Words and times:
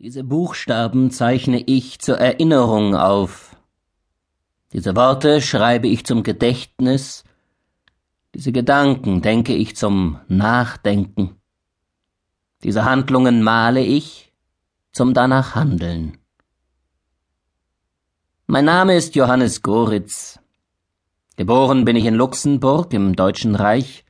Diese 0.00 0.22
Buchstaben 0.22 1.10
zeichne 1.10 1.60
ich 1.60 1.98
zur 1.98 2.18
Erinnerung 2.18 2.94
auf. 2.94 3.56
Diese 4.72 4.94
Worte 4.94 5.42
schreibe 5.42 5.88
ich 5.88 6.06
zum 6.06 6.22
Gedächtnis, 6.22 7.24
diese 8.32 8.52
Gedanken 8.52 9.22
denke 9.22 9.56
ich 9.56 9.74
zum 9.74 10.20
Nachdenken. 10.28 11.40
Diese 12.62 12.84
Handlungen 12.84 13.42
male 13.42 13.82
ich 13.82 14.32
zum 14.92 15.14
danach 15.14 15.56
Handeln. 15.56 16.18
Mein 18.46 18.66
Name 18.66 18.94
ist 18.94 19.16
Johannes 19.16 19.62
Goritz. 19.62 20.38
Geboren 21.34 21.84
bin 21.84 21.96
ich 21.96 22.04
in 22.04 22.14
Luxemburg 22.14 22.92
im 22.92 23.16
Deutschen 23.16 23.56
Reich. 23.56 24.04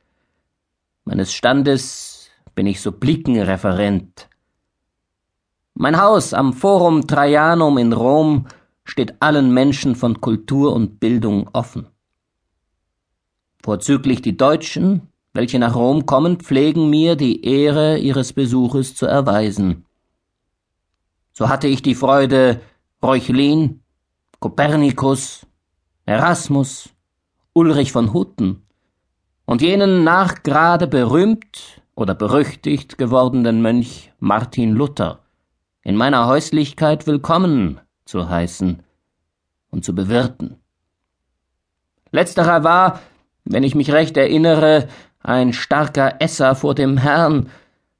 Meines 1.03 1.33
Standes 1.33 2.29
bin 2.53 2.67
ich 2.67 2.79
Supplikenreferent. 2.79 4.28
Mein 5.81 5.97
Haus 5.97 6.33
am 6.33 6.51
Forum 6.51 7.07
Trajanum 7.07 7.77
in 7.77 7.93
Rom 7.93 8.47
steht 8.83 9.21
allen 9.21 9.53
Menschen 9.53 9.95
von 9.95 10.19
Kultur 10.19 10.73
und 10.73 10.99
Bildung 10.99 11.49
offen. 11.53 11.87
Vorzüglich 13.63 14.21
die 14.21 14.35
Deutschen, 14.35 15.07
welche 15.31 15.57
nach 15.57 15.77
Rom 15.77 16.05
kommen, 16.05 16.41
pflegen 16.41 16.89
mir 16.89 17.15
die 17.15 17.45
Ehre 17.45 17.97
ihres 17.97 18.33
Besuches 18.33 18.93
zu 18.93 19.05
erweisen. 19.05 19.85
So 21.31 21.47
hatte 21.47 21.69
ich 21.69 21.81
die 21.81 21.95
Freude, 21.95 22.59
Reuchlin, 23.01 23.81
Kopernikus, 24.41 25.47
Erasmus, 26.05 26.89
Ulrich 27.53 27.93
von 27.93 28.11
Hutten 28.11 28.63
und 29.45 29.61
jenen 29.61 30.03
nachgrade 30.03 30.87
berühmt 30.87 31.81
oder 31.95 32.15
berüchtigt 32.15 32.97
gewordenen 32.97 33.61
Mönch 33.61 34.11
Martin 34.19 34.73
Luther 34.73 35.23
in 35.89 35.95
meiner 35.95 36.27
Häuslichkeit 36.27 37.07
willkommen 37.07 37.81
zu 38.05 38.29
heißen 38.29 38.83
und 39.71 39.83
zu 39.83 39.95
bewirten. 39.95 40.57
Letzterer 42.11 42.63
war, 42.63 42.99
wenn 43.43 43.63
ich 43.63 43.73
mich 43.73 43.91
recht 43.91 44.15
erinnere, 44.15 44.87
ein 45.23 45.51
starker 45.51 46.21
Esser 46.21 46.53
vor 46.53 46.75
dem 46.75 46.97
Herrn, 46.97 47.49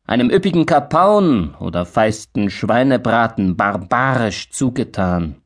einem 0.05 0.29
üppigen 0.29 0.67
Kapaun 0.67 1.55
oder 1.55 1.83
feisten 1.83 2.51
Schweinebraten 2.51 3.57
barbarisch 3.57 4.51
zugetan. 4.51 5.41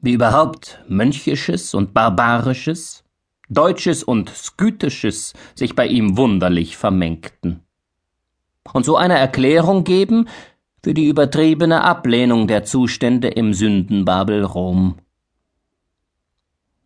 Wie 0.00 0.14
überhaupt 0.14 0.82
Mönchisches 0.88 1.72
und 1.72 1.94
Barbarisches, 1.94 3.04
Deutsches 3.48 4.02
und 4.02 4.30
Skytisches 4.30 5.34
sich 5.54 5.76
bei 5.76 5.86
ihm 5.86 6.16
wunderlich 6.16 6.76
vermengten. 6.76 7.60
Und 8.72 8.84
so 8.84 8.96
eine 8.96 9.16
Erklärung 9.16 9.84
geben, 9.84 10.26
für 10.86 10.94
die 10.94 11.08
übertriebene 11.08 11.82
Ablehnung 11.82 12.46
der 12.46 12.62
Zustände 12.62 13.26
im 13.26 13.54
Sündenbabel 13.54 14.44
Rom. 14.44 14.98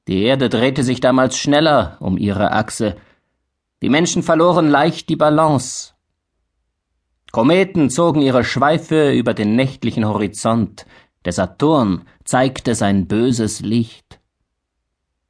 Die 0.08 0.22
Erde 0.22 0.48
drehte 0.48 0.84
sich 0.84 1.00
damals 1.00 1.36
schneller 1.36 1.98
um 2.00 2.16
ihre 2.16 2.52
Achse, 2.52 2.96
die 3.82 3.90
Menschen 3.90 4.22
verloren 4.22 4.70
leicht 4.70 5.10
die 5.10 5.16
Balance. 5.16 5.92
Kometen 7.30 7.90
zogen 7.90 8.22
ihre 8.22 8.42
Schweife 8.42 9.12
über 9.12 9.34
den 9.34 9.54
nächtlichen 9.54 10.06
Horizont, 10.06 10.86
der 11.26 11.34
Saturn 11.34 12.06
zeigte 12.24 12.74
sein 12.74 13.06
böses 13.06 13.60
Licht. 13.60 14.18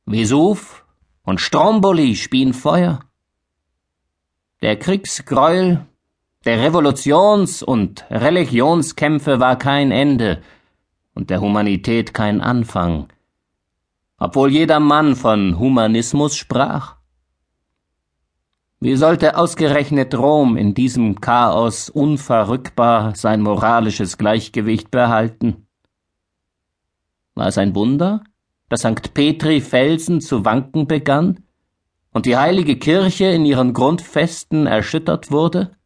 Vesuv 0.06 0.86
und 1.24 1.40
Stromboli 1.40 2.14
spien 2.14 2.54
Feuer. 2.54 3.00
Der 4.62 4.78
Kriegsgräuel 4.78 5.88
der 6.44 6.58
Revolutions- 6.58 7.62
und 7.62 8.06
Religionskämpfe 8.10 9.40
war 9.40 9.58
kein 9.58 9.90
Ende 9.90 10.40
und 11.14 11.28
der 11.28 11.40
Humanität 11.42 12.14
kein 12.14 12.40
Anfang, 12.40 13.08
obwohl 14.18 14.50
jeder 14.50 14.80
Mann 14.80 15.16
von 15.16 15.58
Humanismus 15.58 16.36
sprach. 16.36 16.96
Wie 18.80 18.96
sollte 18.96 19.36
ausgerechnet 19.36 20.14
Rom 20.14 20.56
in 20.56 20.72
diesem 20.72 21.20
Chaos 21.20 21.90
unverrückbar 21.90 23.14
sein 23.14 23.42
moralisches 23.42 24.16
Gleichgewicht 24.16 24.90
behalten? 24.90 25.66
War 27.34 27.48
es 27.48 27.58
ein 27.58 27.74
Wunder, 27.74 28.24
dass 28.70 28.80
St. 28.80 29.12
Petri 29.12 29.60
Felsen 29.60 30.22
zu 30.22 30.46
wanken 30.46 30.86
begann 30.86 31.44
und 32.14 32.24
die 32.24 32.38
heilige 32.38 32.76
Kirche 32.76 33.26
in 33.26 33.44
ihren 33.44 33.74
Grundfesten 33.74 34.66
erschüttert 34.66 35.30
wurde? 35.30 35.76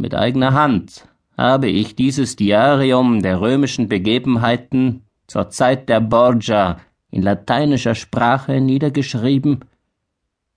Mit 0.00 0.14
eigener 0.14 0.54
Hand 0.54 1.08
habe 1.36 1.68
ich 1.68 1.96
dieses 1.96 2.36
Diarium 2.36 3.20
der 3.20 3.40
römischen 3.40 3.88
Begebenheiten 3.88 5.02
zur 5.26 5.50
Zeit 5.50 5.88
der 5.88 6.00
Borgia 6.00 6.78
in 7.10 7.22
lateinischer 7.22 7.96
Sprache 7.96 8.60
niedergeschrieben, 8.60 9.64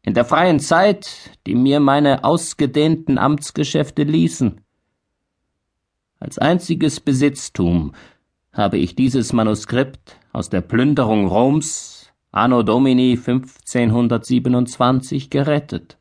in 0.04 0.14
der 0.14 0.26
freien 0.26 0.60
Zeit, 0.60 1.32
die 1.48 1.56
mir 1.56 1.80
meine 1.80 2.24
ausgedehnten 2.24 3.18
Amtsgeschäfte 3.18 4.04
ließen. 4.04 4.62
Als 6.20 6.38
einziges 6.38 7.00
Besitztum 7.00 7.94
habe 8.54 8.78
ich 8.78 8.96
dieses 8.96 9.34
Manuskript 9.34 10.18
aus 10.34 10.50
der 10.50 10.62
Plünderung 10.62 11.26
Roms 11.26 12.14
anno 12.32 12.62
Domini 12.62 13.14
1527 13.14 15.32
gerettet, 15.32 15.98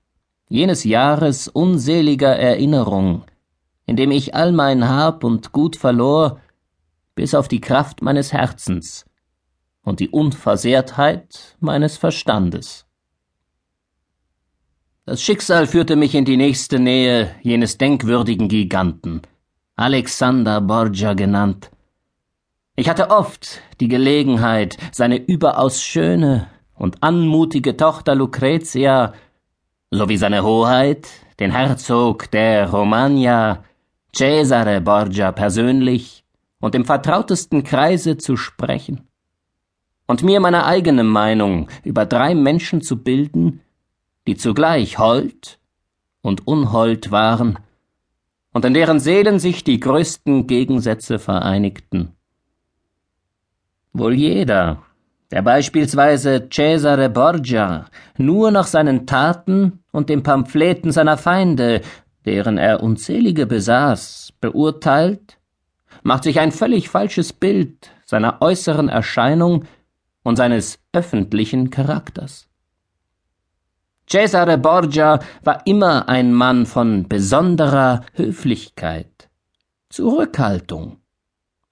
jenes 0.51 0.85
Jahres 0.85 1.49
unseliger 1.49 2.37
Erinnerung, 2.37 3.25
indem 3.91 4.13
ich 4.13 4.37
all 4.37 4.53
mein 4.53 4.89
Hab 4.89 5.25
und 5.25 5.51
Gut 5.51 5.75
verlor, 5.75 6.39
bis 7.17 7.35
auf 7.35 7.49
die 7.49 7.61
Kraft 7.61 8.03
meines 8.03 8.33
Herzens 8.33 9.05
und 9.83 9.99
die 9.99 10.11
Unversehrtheit 10.11 11.57
meines 11.59 11.97
Verstandes. 11.97 12.87
Das 15.07 15.21
Schicksal 15.21 15.67
führte 15.67 15.97
mich 15.97 16.15
in 16.15 16.25
die 16.25 16.37
nächste 16.37 16.79
Nähe 16.79 17.35
jenes 17.43 17.79
denkwürdigen 17.79 18.47
Giganten, 18.47 19.23
Alexander 19.75 20.61
Borgia 20.61 21.15
genannt. 21.15 21.73
Ich 22.77 22.89
hatte 22.89 23.11
oft 23.11 23.61
die 23.81 23.89
Gelegenheit, 23.89 24.77
seine 24.93 25.17
überaus 25.17 25.83
schöne 25.83 26.47
und 26.77 27.03
anmutige 27.03 27.77
Tochter 27.77 28.15
Lucretia 28.15 29.15
sowie 29.91 30.17
seine 30.17 30.45
Hoheit, 30.45 31.09
den 31.41 31.51
Herzog 31.51 32.31
der 32.31 32.71
Romagna, 32.71 33.65
Cesare 34.15 34.81
Borgia 34.81 35.33
persönlich 35.33 36.25
und 36.61 36.75
im 36.75 36.85
vertrautesten 36.85 37.65
Kreise 37.65 38.17
zu 38.17 38.37
sprechen 38.37 39.09
und 40.07 40.23
mir 40.23 40.41
meine 40.41 40.65
eigene 40.65 41.05
Meinung 41.05 41.69
über 41.85 42.05
drei 42.05 42.35
Menschen 42.35 42.83
zu 42.83 43.03
bilden, 43.03 43.61
die 44.27 44.37
zugleich 44.37 44.99
hold 44.99 45.61
und 46.23 46.47
unhold 46.47 47.11
waren 47.11 47.59
und 48.53 48.65
in 48.65 48.75
deren 48.75 48.99
Seelen 48.99 49.39
sich 49.39 49.65
die 49.65 49.79
größten 49.79 50.47
Gegensätze 50.47 51.19
vereinigten. 51.19 52.17
Wohl 53.93 54.15
jeder, 54.15 54.83
der 55.31 55.43
beispielsweise 55.43 56.49
Cesare 56.53 57.09
Borgia 57.09 57.87
nur 58.19 58.51
nach 58.51 58.67
seinen 58.67 59.07
Taten 59.07 59.85
und 59.93 60.09
den 60.09 60.23
Pamphleten 60.23 60.91
seiner 60.93 61.17
Feinde 61.17 61.83
deren 62.25 62.59
er 62.59 62.83
unzählige 62.83 63.47
besaß, 63.47 64.33
beurteilt, 64.41 65.39
macht 66.03 66.25
sich 66.25 66.41
ein 66.41 66.53
völlig 66.53 66.89
falsches 66.89 67.33
Bild 67.33 67.91
seiner 68.05 68.41
äußeren 68.41 68.89
Erscheinung 68.89 69.65
und 70.23 70.37
seines 70.37 70.79
öffentlichen 70.93 71.71
Charakters. 71.71 72.49
Cesare 74.09 74.59
Borgia 74.59 75.21
war 75.43 75.67
immer 75.67 76.09
ein 76.09 76.35
Mann 76.35 76.67
von 76.67 77.09
besonderer 77.09 78.05
Höflichkeit, 78.15 79.31
Zurückhaltung 79.89 80.99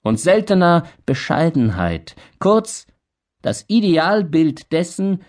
und 0.01 0.19
seltener 0.19 0.83
Bescheidenheit, 1.05 2.15
kurz 2.39 2.87
das 3.41 3.65
Idealbild 3.67 4.71
dessen, 4.71 5.23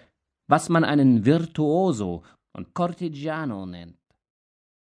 was 0.47 0.69
man 0.69 0.85
einen 0.85 1.25
Virtuoso 1.25 2.23
und 2.53 2.75
Cortigiano 2.75 3.67
nennt. 3.67 4.00